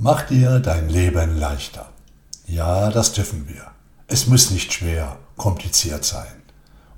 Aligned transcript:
Mach 0.00 0.22
dir 0.22 0.60
dein 0.60 0.88
Leben 0.88 1.36
leichter. 1.38 1.86
Ja, 2.46 2.88
das 2.88 3.14
dürfen 3.14 3.48
wir. 3.48 3.66
Es 4.06 4.28
muss 4.28 4.52
nicht 4.52 4.72
schwer, 4.72 5.18
kompliziert 5.36 6.04
sein. 6.04 6.44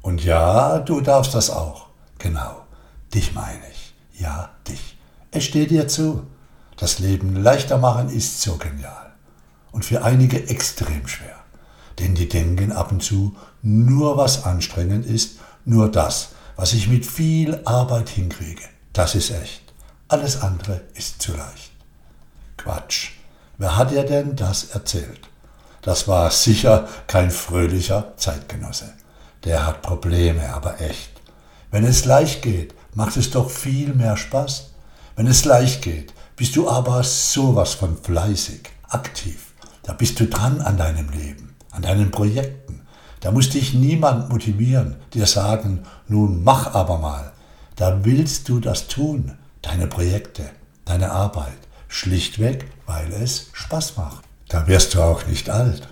Und 0.03 0.23
ja, 0.23 0.80
du 0.80 1.00
darfst 1.00 1.34
das 1.34 1.48
auch. 1.48 1.86
Genau, 2.18 2.66
dich 3.14 3.32
meine 3.32 3.62
ich. 3.71 3.94
Ja, 4.21 4.50
dich. 4.68 4.98
Es 5.30 5.44
steht 5.44 5.71
dir 5.71 5.88
zu. 5.88 6.26
Das 6.76 6.98
Leben 6.98 7.42
leichter 7.42 7.78
machen 7.78 8.10
ist 8.10 8.42
so 8.42 8.58
genial. 8.58 9.14
Und 9.72 9.87
für 9.87 10.04
einige 10.04 10.51
extrem 10.51 11.08
schwer. 11.08 11.37
Denn 12.01 12.14
die 12.14 12.28
denken 12.28 12.71
ab 12.71 12.92
und 12.92 13.03
zu, 13.03 13.35
nur 13.62 14.19
was 14.19 14.44
anstrengend 14.44 15.06
ist, 15.06 15.38
nur 15.64 15.90
das, 15.90 16.32
was 16.55 16.74
ich 16.74 16.87
mit 16.87 17.06
viel 17.06 17.62
Arbeit 17.64 18.10
hinkriege, 18.10 18.64
das 18.92 19.14
ist 19.14 19.30
echt. 19.30 19.73
Alles 20.09 20.42
andere 20.42 20.82
ist 20.92 21.23
zu 21.23 21.34
leicht. 21.34 21.70
Quatsch. 22.62 23.12
Wer 23.56 23.79
hat 23.79 23.91
dir 23.91 24.05
denn 24.05 24.37
das 24.37 24.65
erzählt? 24.74 25.29
Das 25.80 26.09
war 26.09 26.30
sicher 26.30 26.87
kein 27.07 27.30
fröhlicher 27.30 28.12
Zeitgenosse. 28.19 28.93
Der 29.45 29.67
hat 29.67 29.80
Probleme, 29.80 30.53
aber 30.53 30.79
echt. 30.83 31.11
Wenn 31.70 31.84
es 31.84 32.05
leicht 32.05 32.43
geht, 32.43 32.75
macht 32.93 33.17
es 33.17 33.31
doch 33.31 33.51
viel 33.51 33.95
mehr 33.95 34.19
Spaß. 34.19 34.73
Wenn 35.17 35.27
es 35.27 35.47
leicht 35.47 35.81
geht, 35.81 36.12
bist 36.37 36.55
du 36.55 36.69
aber 36.69 37.03
sowas 37.03 37.73
von 37.73 37.97
fleißig, 37.97 38.69
aktiv. 38.89 39.55
Da 39.83 39.95
bist 39.95 40.20
du 40.20 40.27
dran 40.27 40.61
an 40.61 40.77
deinem 40.77 41.09
Leben, 41.09 41.56
an 41.70 41.81
deinen 41.81 42.11
Projekten. 42.11 42.83
Da 43.20 43.31
muss 43.31 43.48
dich 43.48 43.73
niemand 43.73 44.29
motivieren, 44.29 44.97
dir 45.15 45.27
sagen, 45.27 45.84
nun 46.09 46.45
mach 46.45 46.75
aber 46.75 46.98
mal. 46.98 47.33
Da 47.77 48.05
willst 48.05 48.51
du 48.51 48.61
das 48.61 48.87
tun, 48.87 49.39
deine 49.62 49.87
Projekte, 49.87 50.51
deine 50.84 51.11
Arbeit. 51.11 51.56
Schlichtweg, 51.91 52.67
weil 52.87 53.12
es 53.12 53.51
Spaß 53.53 53.97
macht. 53.97 54.25
Da 54.48 54.69
wirst 54.69 54.95
du 54.95 55.03
auch 55.03 55.27
nicht 55.27 55.51
alt. 55.51 55.89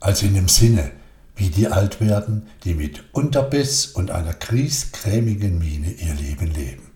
Also 0.00 0.26
in 0.26 0.34
dem 0.34 0.48
Sinne, 0.48 0.90
wie 1.36 1.50
die 1.50 1.68
alt 1.68 2.00
werden, 2.00 2.48
die 2.64 2.74
mit 2.74 3.04
Unterbiss 3.12 3.86
und 3.86 4.10
einer 4.10 4.32
kriescremigen 4.32 5.58
Miene 5.58 5.92
ihr 5.92 6.14
Leben 6.14 6.52
leben. 6.52 6.90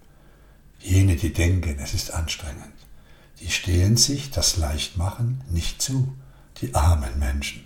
Jene, 0.81 1.17
die 1.17 1.33
denken, 1.33 1.79
es 1.79 1.93
ist 1.93 2.15
anstrengend, 2.15 2.73
die 3.41 3.51
stehen 3.51 3.97
sich 3.97 4.31
das 4.31 4.57
Leichtmachen 4.57 5.43
nicht 5.51 5.83
zu, 5.83 6.17
die 6.63 6.75
armen 6.75 7.19
Menschen. 7.19 7.65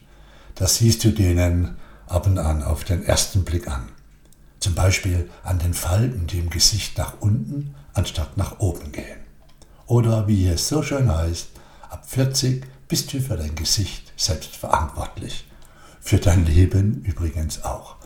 Das 0.57 0.77
siehst 0.79 1.05
du 1.05 1.13
denen 1.13 1.77
ab 2.07 2.27
und 2.27 2.39
an 2.39 2.63
auf 2.63 2.83
den 2.85 3.05
ersten 3.05 3.45
Blick 3.45 3.69
an. 3.69 3.89
Zum 4.59 4.75
Beispiel 4.75 5.31
an 5.45 5.61
den 5.61 5.75
Falten, 5.75 6.27
die 6.27 6.41
im 6.41 6.51
Gesicht 6.51 6.99
nach 6.99 7.21
unten 7.21 7.75
anstatt 7.95 8.37
nach 8.37 8.59
oben 8.59 8.91
gehen. 8.91 9.22
Oder 9.93 10.27
wie 10.27 10.49
es 10.49 10.69
so 10.69 10.83
schön 10.83 11.15
heißt, 11.15 11.49
ab 11.91 12.05
40 12.07 12.65
bist 12.89 13.13
du 13.13 13.21
für 13.21 13.37
dein 13.37 13.55
Gesicht 13.55 14.11
selbst 14.17 14.57
verantwortlich. 14.57 15.47
Für 16.01 16.17
dein 16.17 16.47
Leben 16.47 17.03
übrigens 17.05 17.63
auch. 17.63 17.97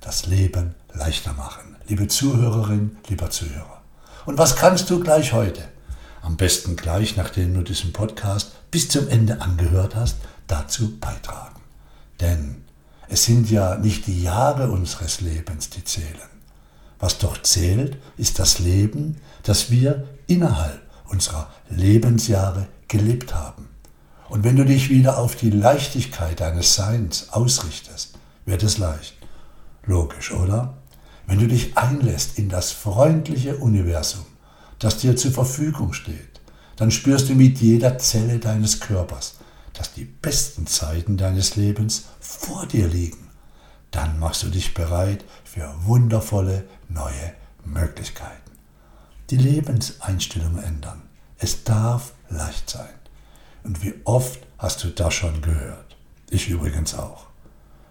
das 0.00 0.26
Leben 0.26 0.74
leichter 0.92 1.34
machen. 1.34 1.76
Liebe 1.86 2.08
Zuhörerin, 2.08 2.96
lieber 3.06 3.30
Zuhörer. 3.30 3.80
Und 4.26 4.38
was 4.38 4.56
kannst 4.56 4.90
du 4.90 4.98
gleich 4.98 5.32
heute? 5.32 5.62
Am 6.20 6.36
besten 6.36 6.74
gleich, 6.74 7.16
nachdem 7.16 7.54
du 7.54 7.62
diesen 7.62 7.92
Podcast 7.92 8.70
bis 8.72 8.88
zum 8.88 9.08
Ende 9.08 9.40
angehört 9.40 9.94
hast, 9.94 10.16
dazu 10.48 10.98
beitragen. 10.98 11.60
Denn 12.20 12.64
es 13.08 13.24
sind 13.24 13.50
ja 13.50 13.76
nicht 13.76 14.06
die 14.06 14.22
Jahre 14.22 14.70
unseres 14.70 15.20
Lebens, 15.20 15.70
die 15.70 15.84
zählen. 15.84 16.28
Was 16.98 17.18
doch 17.18 17.42
zählt, 17.42 17.96
ist 18.16 18.38
das 18.38 18.58
Leben, 18.58 19.16
das 19.42 19.70
wir 19.70 20.06
innerhalb 20.26 20.80
unserer 21.06 21.48
Lebensjahre 21.70 22.66
gelebt 22.88 23.34
haben. 23.34 23.68
Und 24.28 24.44
wenn 24.44 24.56
du 24.56 24.64
dich 24.64 24.90
wieder 24.90 25.18
auf 25.18 25.36
die 25.36 25.50
Leichtigkeit 25.50 26.40
deines 26.40 26.74
Seins 26.74 27.28
ausrichtest, 27.30 28.18
wird 28.44 28.62
es 28.62 28.78
leicht. 28.78 29.14
Logisch, 29.86 30.32
oder? 30.32 30.74
Wenn 31.26 31.38
du 31.38 31.46
dich 31.46 31.76
einlässt 31.78 32.38
in 32.38 32.48
das 32.48 32.72
freundliche 32.72 33.56
Universum, 33.56 34.26
das 34.78 34.98
dir 34.98 35.16
zur 35.16 35.32
Verfügung 35.32 35.92
steht, 35.92 36.40
dann 36.76 36.90
spürst 36.90 37.28
du 37.28 37.34
mit 37.34 37.58
jeder 37.58 37.98
Zelle 37.98 38.38
deines 38.38 38.80
Körpers, 38.80 39.36
dass 39.78 39.94
die 39.94 40.04
besten 40.04 40.66
Zeiten 40.66 41.16
deines 41.16 41.56
Lebens 41.56 42.06
vor 42.20 42.66
dir 42.66 42.88
liegen. 42.88 43.30
Dann 43.90 44.18
machst 44.18 44.42
du 44.42 44.48
dich 44.48 44.74
bereit 44.74 45.24
für 45.44 45.72
wundervolle 45.84 46.64
neue 46.88 47.32
Möglichkeiten. 47.64 48.50
Die 49.30 49.36
Lebenseinstellung 49.36 50.58
ändern. 50.58 51.02
Es 51.38 51.64
darf 51.64 52.12
leicht 52.28 52.68
sein. 52.68 52.88
Und 53.62 53.82
wie 53.82 53.94
oft 54.04 54.40
hast 54.58 54.82
du 54.82 54.88
das 54.88 55.14
schon 55.14 55.40
gehört? 55.42 55.96
Ich 56.30 56.48
übrigens 56.48 56.94
auch. 56.94 57.26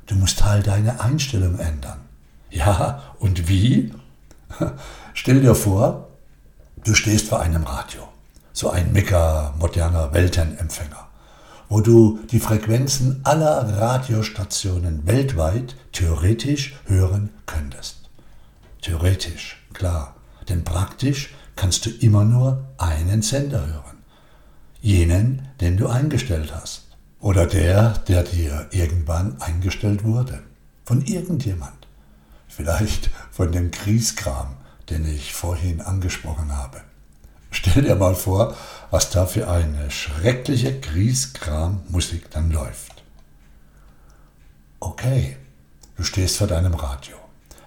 Du 0.08 0.16
musst 0.16 0.44
halt 0.44 0.68
deine 0.68 1.00
Einstellung 1.02 1.58
ändern. 1.60 2.02
Ja, 2.50 3.04
und 3.20 3.48
wie? 3.48 3.94
Stell 5.14 5.42
dir 5.42 5.56
vor, 5.56 6.08
du 6.84 6.96
stehst 6.96 7.28
vor 7.28 7.40
einem 7.42 7.64
Radio, 7.64 8.08
so 8.54 8.70
ein 8.70 8.94
mega 8.94 9.54
moderner 9.58 10.14
Weltenempfänger, 10.14 11.08
wo 11.70 11.82
du 11.82 12.20
die 12.32 12.40
Frequenzen 12.40 13.22
aller 13.24 13.78
Radiostationen 13.78 15.06
weltweit 15.06 15.76
theoretisch 15.92 16.76
hören 16.86 17.30
könntest. 17.46 18.10
Theoretisch, 18.82 19.66
klar, 19.74 20.16
denn 20.48 20.64
praktisch 20.64 21.34
kannst 21.56 21.86
du 21.86 21.90
immer 21.90 22.24
nur 22.24 22.66
einen 22.78 23.22
Sender 23.22 23.66
hören 23.68 23.98
jenen, 24.82 25.48
den 25.60 25.78
du 25.78 25.88
eingestellt 25.88 26.54
hast. 26.54 26.84
Oder 27.20 27.46
der, 27.46 27.98
der 28.08 28.24
dir 28.24 28.68
irgendwann 28.72 29.42
eingestellt 29.42 30.04
wurde. 30.04 30.44
Von 30.86 31.02
irgendjemand. 31.02 31.88
Vielleicht 32.48 33.10
von 33.32 33.52
dem 33.52 33.72
Kriegskram, 33.72 34.56
den 34.90 35.06
ich 35.06 35.34
vorhin 35.34 35.82
angesprochen 35.82 36.56
habe. 36.56 36.82
Stell 37.60 37.82
dir 37.82 37.96
mal 37.96 38.14
vor, 38.14 38.56
was 38.92 39.10
da 39.10 39.26
für 39.26 39.50
eine 39.50 39.90
schreckliche 39.90 40.80
Kriegskram-Musik 40.80 42.30
dann 42.30 42.52
läuft. 42.52 43.02
Okay, 44.80 45.38
du 45.96 46.04
stehst 46.04 46.38
vor 46.38 46.46
deinem 46.46 46.76
Radio, 46.76 47.16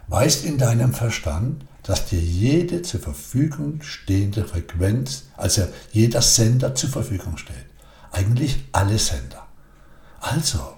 weißt 0.06 0.44
in 0.44 0.58
deinem 0.58 0.94
Verstand, 0.94 1.64
dass 1.82 2.06
dir 2.06 2.20
jede 2.20 2.82
zur 2.82 3.00
Verfügung 3.00 3.82
stehende 3.82 4.44
Frequenz, 4.44 5.25
also 5.37 5.66
jeder 5.90 6.22
Sender 6.22 6.76
zur 6.76 6.90
Verfügung 6.90 7.37
steht. 7.37 7.66
Eigentlich 8.12 8.62
alle 8.70 8.96
Sender. 8.96 9.44
Also, 10.20 10.76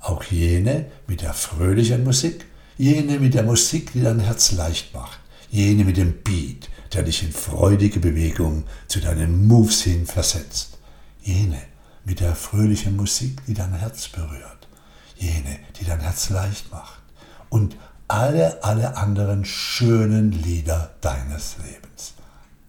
auch 0.00 0.24
jene 0.24 0.86
mit 1.06 1.22
der 1.22 1.32
fröhlichen 1.32 2.02
Musik, 2.02 2.44
jene 2.76 3.20
mit 3.20 3.34
der 3.34 3.44
Musik, 3.44 3.92
die 3.92 4.02
dein 4.02 4.18
Herz 4.18 4.50
leicht 4.50 4.92
macht, 4.94 5.20
jene 5.48 5.84
mit 5.84 5.96
dem 5.96 6.12
Beat, 6.24 6.68
der 6.92 7.02
dich 7.02 7.22
in 7.22 7.32
freudige 7.32 8.00
Bewegung 8.00 8.64
zu 8.86 9.00
deinen 9.00 9.46
Moves 9.46 9.82
hin 9.82 10.06
versetzt, 10.06 10.78
jene 11.22 11.60
mit 12.04 12.20
der 12.20 12.34
fröhlichen 12.34 12.96
Musik, 12.96 13.44
die 13.46 13.54
dein 13.54 13.74
Herz 13.74 14.08
berührt, 14.08 14.68
jene, 15.16 15.58
die 15.78 15.84
dein 15.84 16.00
Herz 16.00 16.30
leicht 16.30 16.70
macht. 16.72 17.02
Und 17.50 17.76
alle, 18.08 18.64
alle 18.64 18.96
anderen 18.96 19.44
schönen 19.44 20.32
Lieder 20.32 20.94
deines 21.02 21.56
Lebens. 21.58 22.14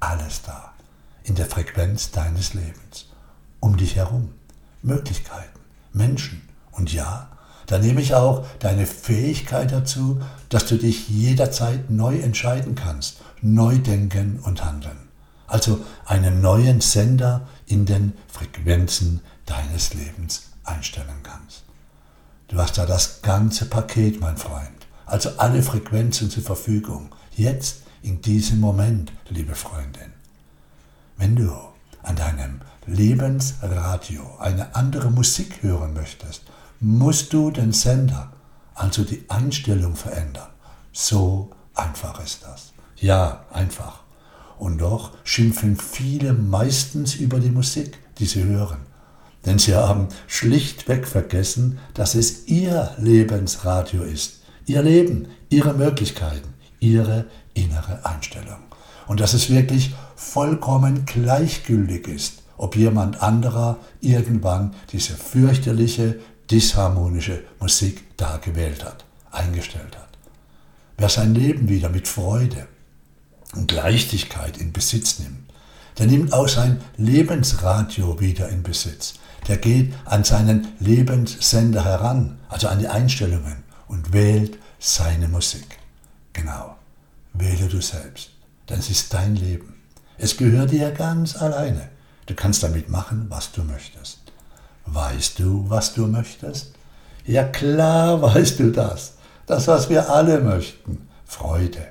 Alles 0.02 0.42
da, 0.42 0.74
in 1.24 1.36
der 1.36 1.46
Frequenz 1.46 2.12
deines 2.12 2.54
Lebens, 2.54 3.08
um 3.62 3.78
dich 3.78 3.96
herum, 3.96 4.34
Möglichkeiten, 4.82 5.60
Menschen. 5.94 6.42
Und 6.72 6.94
ja, 6.94 7.30
da 7.70 7.78
nehme 7.78 8.02
ich 8.02 8.16
auch 8.16 8.48
deine 8.58 8.88
Fähigkeit 8.88 9.72
dazu, 9.72 10.20
dass 10.50 10.66
du 10.66 10.76
dich 10.76 11.08
jederzeit 11.08 11.92
neu 11.92 12.18
entscheiden 12.18 12.74
kannst, 12.74 13.22
neu 13.42 13.78
denken 13.78 14.40
und 14.44 14.66
handeln. 14.66 14.98
Also 15.46 15.80
einen 16.06 16.42
neuen 16.42 16.82
Sender 16.82 17.48
in 17.68 17.86
den 17.86 18.14
Frequenzen 18.28 19.22
deines 19.46 19.94
Lebens 19.94 20.50
einstellen 20.64 21.22
kannst. 21.22 21.62
Du 22.48 22.58
hast 22.58 22.80
da 22.80 22.88
das 22.88 23.22
ganze 23.22 23.66
Paket, 23.66 24.20
mein 24.20 24.38
Freund. 24.38 24.88
Also 25.06 25.30
alle 25.38 25.62
Frequenzen 25.62 26.32
zur 26.32 26.42
Verfügung. 26.42 27.14
Jetzt, 27.36 27.84
in 28.02 28.20
diesem 28.24 28.60
Moment, 28.60 29.12
liebe 29.30 29.54
Freundin. 29.54 30.12
Wenn 31.18 31.36
du 31.36 31.52
an 32.02 32.16
deinem 32.16 32.62
Lebensradio 32.88 34.38
eine 34.40 34.74
andere 34.74 35.12
Musik 35.12 35.62
hören 35.62 35.94
möchtest, 35.94 36.42
musst 36.80 37.34
du 37.34 37.52
den 37.52 37.72
Sender, 37.72 38.32
also 38.74 39.04
die 39.04 39.26
Einstellung 39.30 39.96
verändern. 39.96 40.50
So 40.92 41.52
einfach 41.76 42.24
ist 42.24 42.44
das. 42.44 42.74
Ja, 42.98 43.46
einfach. 43.52 44.02
Und 44.58 44.80
doch 44.80 45.12
schimpfen 45.24 45.78
viele 45.78 46.34
meistens 46.34 47.16
über 47.16 47.40
die 47.40 47.50
Musik, 47.50 47.98
die 48.18 48.26
sie 48.26 48.44
hören. 48.44 48.80
Denn 49.46 49.58
sie 49.58 49.76
haben 49.76 50.10
schlichtweg 50.28 51.08
vergessen, 51.08 51.80
dass 51.94 52.16
es 52.16 52.48
ihr 52.48 52.92
Lebensradio 52.98 54.04
ist. 54.04 54.42
Ihr 54.66 54.82
Leben, 54.82 55.28
ihre 55.50 55.74
Möglichkeiten, 55.74 56.54
ihre 56.80 57.26
innere 57.54 58.06
Einstellung. 58.06 58.60
Und 59.08 59.22
dass 59.22 59.34
es 59.34 59.50
wirklich 59.50 59.96
vollkommen 60.16 61.06
gleichgültig 61.06 62.08
ist, 62.08 62.44
ob 62.58 62.76
jemand 62.76 63.24
anderer 63.24 63.78
irgendwann 64.02 64.76
diese 64.92 65.14
fürchterliche, 65.14 66.20
disharmonische 66.52 67.44
Musik 67.60 68.18
da 68.18 68.38
gewählt 68.38 68.84
hat, 68.84 69.06
eingestellt 69.32 69.98
hat. 69.98 70.10
Wer 70.98 71.10
sein 71.10 71.34
Leben 71.34 71.70
wieder 71.70 71.90
mit 71.90 72.08
Freude 72.08 72.68
und 73.54 73.72
Leichtigkeit 73.72 74.58
in 74.58 74.74
Besitz 74.74 75.20
nimmt, 75.20 75.50
der 75.98 76.08
nimmt 76.08 76.34
auch 76.34 76.48
sein 76.48 76.82
Lebensradio 76.98 78.20
wieder 78.20 78.50
in 78.50 78.64
Besitz. 78.64 79.16
Der 79.48 79.58
geht 79.58 79.94
an 80.06 80.24
seinen 80.24 80.70
Lebenssender 80.80 81.84
heran, 81.84 82.40
also 82.50 82.68
an 82.68 82.80
die 82.80 82.88
Einstellungen 82.88 83.64
und 83.88 84.14
wählt 84.14 84.58
seine 84.80 85.28
Musik. 85.28 85.78
Genau, 86.34 86.76
wähle 87.34 87.68
du 87.68 87.82
selbst, 87.82 88.32
denn 88.70 88.80
es 88.80 88.90
ist 88.90 89.14
dein 89.14 89.36
Leben. 89.36 89.76
Es 90.18 90.38
gehört 90.38 90.72
dir 90.72 90.92
ganz 90.92 91.36
alleine. 91.36 91.90
Du 92.26 92.34
kannst 92.36 92.64
damit 92.64 92.90
machen, 92.90 93.26
was 93.30 93.52
du 93.52 93.64
möchtest. 93.64 94.29
Weißt 94.92 95.40
du, 95.40 95.70
was 95.70 95.94
du 95.94 96.08
möchtest? 96.08 96.74
Ja 97.26 97.44
klar 97.44 98.22
weißt 98.22 98.60
du 98.60 98.72
das. 98.72 99.14
Das, 99.46 99.68
was 99.68 99.90
wir 99.90 100.10
alle 100.10 100.42
möchten. 100.42 101.08
Freude, 101.26 101.88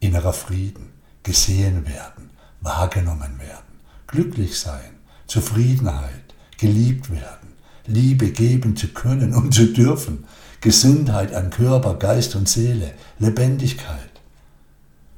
innerer 0.00 0.32
Frieden, 0.32 0.90
gesehen 1.22 1.86
werden, 1.86 2.30
wahrgenommen 2.60 3.38
werden, 3.38 3.80
glücklich 4.08 4.58
sein, 4.58 4.98
Zufriedenheit, 5.26 6.34
geliebt 6.58 7.10
werden, 7.10 7.54
Liebe 7.86 8.30
geben 8.30 8.76
zu 8.76 8.88
können 8.88 9.34
und 9.34 9.54
zu 9.54 9.72
dürfen, 9.72 10.24
Gesundheit 10.60 11.34
an 11.34 11.50
Körper, 11.50 11.94
Geist 11.94 12.34
und 12.34 12.48
Seele, 12.48 12.92
Lebendigkeit. 13.18 14.10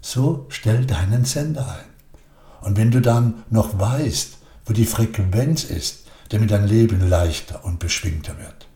So 0.00 0.46
stell 0.50 0.84
deinen 0.84 1.24
Sender 1.24 1.66
ein. 1.66 2.66
Und 2.66 2.76
wenn 2.76 2.90
du 2.90 3.00
dann 3.00 3.42
noch 3.50 3.78
weißt, 3.78 4.38
die 4.72 4.86
Frequenz 4.86 5.64
ist, 5.64 6.06
damit 6.30 6.50
dein 6.50 6.66
Leben 6.66 7.08
leichter 7.08 7.64
und 7.64 7.78
beschwingter 7.78 8.38
wird. 8.38 8.68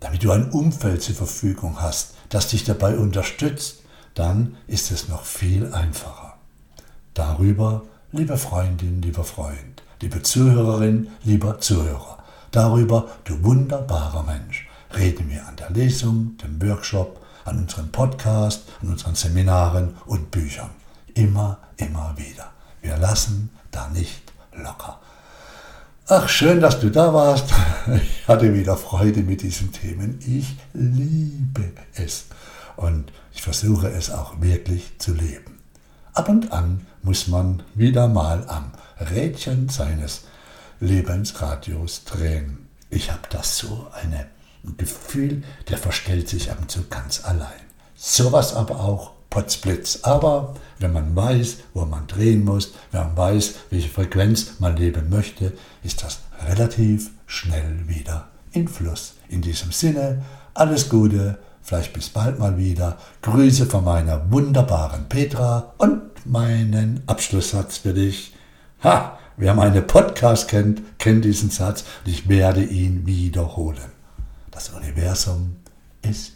Damit 0.00 0.22
du 0.22 0.30
ein 0.30 0.50
Umfeld 0.50 1.02
zur 1.02 1.14
Verfügung 1.14 1.80
hast, 1.80 2.14
das 2.28 2.48
dich 2.48 2.64
dabei 2.64 2.96
unterstützt, 2.96 3.82
dann 4.14 4.56
ist 4.66 4.90
es 4.90 5.08
noch 5.08 5.24
viel 5.24 5.72
einfacher. 5.72 6.34
Darüber, 7.14 7.82
liebe 8.12 8.36
Freundin, 8.36 9.02
lieber 9.02 9.24
Freund, 9.24 9.82
liebe 10.00 10.22
Zuhörerin, 10.22 11.08
lieber 11.22 11.58
Zuhörer, 11.58 12.18
darüber, 12.50 13.08
du 13.24 13.42
wunderbarer 13.42 14.22
Mensch, 14.22 14.68
reden 14.94 15.30
wir 15.30 15.46
an 15.46 15.56
der 15.56 15.70
Lesung, 15.70 16.36
dem 16.38 16.60
Workshop, 16.62 17.20
an 17.44 17.58
unserem 17.58 17.90
Podcast, 17.90 18.64
an 18.82 18.90
unseren 18.90 19.14
Seminaren 19.14 19.96
und 20.06 20.30
Büchern. 20.30 20.70
Immer, 21.14 21.58
immer 21.76 22.14
wieder. 22.16 22.52
Wir 22.80 22.96
lassen 22.96 23.50
da 23.70 23.88
nicht 23.88 24.32
locker. 24.52 25.00
Ach, 26.06 26.28
schön, 26.28 26.60
dass 26.60 26.80
du 26.80 26.90
da 26.90 27.14
warst. 27.14 27.46
Ich 27.96 28.28
hatte 28.28 28.52
wieder 28.52 28.76
Freude 28.76 29.20
mit 29.20 29.40
diesen 29.40 29.72
Themen. 29.72 30.18
Ich 30.26 30.54
liebe 30.74 31.72
es. 31.94 32.26
Und 32.76 33.10
ich 33.32 33.40
versuche 33.40 33.88
es 33.88 34.10
auch 34.10 34.38
wirklich 34.42 34.98
zu 34.98 35.14
leben. 35.14 35.62
Ab 36.12 36.28
und 36.28 36.52
an 36.52 36.86
muss 37.02 37.26
man 37.26 37.62
wieder 37.74 38.06
mal 38.08 38.44
am 38.48 38.72
Rädchen 39.00 39.70
seines 39.70 40.24
Lebensradios 40.78 42.04
drehen. 42.04 42.68
Ich 42.90 43.10
habe 43.10 43.22
das 43.30 43.56
so 43.56 43.86
eine, 44.02 44.26
ein 44.62 44.76
Gefühl, 44.76 45.42
der 45.70 45.78
verstellt 45.78 46.28
sich 46.28 46.50
ab 46.50 46.58
und 46.60 46.70
zu 46.70 46.86
ganz 46.88 47.24
allein. 47.24 47.48
Sowas 47.94 48.54
aber 48.54 48.78
auch 48.80 49.12
Potzblitz. 49.34 49.98
Aber 50.02 50.54
wenn 50.78 50.92
man 50.92 51.16
weiß, 51.16 51.56
wo 51.74 51.84
man 51.84 52.06
drehen 52.06 52.44
muss, 52.44 52.72
wenn 52.92 53.00
man 53.00 53.16
weiß, 53.16 53.54
welche 53.70 53.88
Frequenz 53.88 54.60
man 54.60 54.76
leben 54.76 55.10
möchte, 55.10 55.52
ist 55.82 56.04
das 56.04 56.20
relativ 56.48 57.10
schnell 57.26 57.80
wieder 57.88 58.28
in 58.52 58.68
Fluss. 58.68 59.14
In 59.28 59.42
diesem 59.42 59.72
Sinne, 59.72 60.22
alles 60.54 60.88
Gute, 60.88 61.38
vielleicht 61.62 61.92
bis 61.92 62.10
bald 62.10 62.38
mal 62.38 62.56
wieder. 62.58 62.96
Grüße 63.22 63.66
von 63.66 63.82
meiner 63.82 64.30
wunderbaren 64.30 65.08
Petra 65.08 65.74
und 65.78 66.00
meinen 66.24 67.02
Abschlusssatz 67.06 67.78
für 67.78 67.92
dich. 67.92 68.34
Ha! 68.84 69.18
Wer 69.36 69.54
meine 69.54 69.82
Podcast 69.82 70.46
kennt, 70.46 70.80
kennt 71.00 71.24
diesen 71.24 71.50
Satz 71.50 71.82
und 72.04 72.12
ich 72.12 72.28
werde 72.28 72.62
ihn 72.62 73.04
wiederholen. 73.04 73.90
Das 74.52 74.68
Universum 74.68 75.56
ist 76.02 76.33